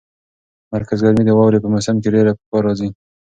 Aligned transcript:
مرکز 0.71 0.99
ګرمي 1.05 1.23
د 1.25 1.29
واورې 1.37 1.59
په 1.63 1.67
موسم 1.73 1.95
کې 2.01 2.09
ډېره 2.15 2.31
په 2.37 2.43
کار 2.49 2.61
راځي. 2.67 2.89